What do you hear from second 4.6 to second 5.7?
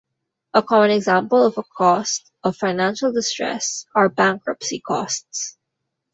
costs.